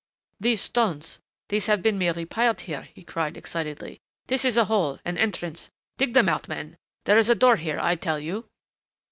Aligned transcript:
"These 0.39 0.61
stones 0.61 1.19
these 1.49 1.67
have 1.67 1.83
been 1.83 1.99
merely 1.99 2.25
piled 2.25 2.61
here," 2.61 2.87
he 2.91 3.03
cried 3.03 3.37
excitedly. 3.37 3.99
"This 4.25 4.43
is 4.43 4.57
a 4.57 4.65
hole 4.65 4.97
an 5.05 5.15
entrance. 5.15 5.69
Dig 5.99 6.15
them 6.15 6.27
out, 6.27 6.47
men. 6.49 6.77
There 7.05 7.19
is 7.19 7.29
a 7.29 7.35
door 7.35 7.55
there, 7.57 7.79
I 7.79 7.93
tell 7.97 8.17
you." 8.19 8.45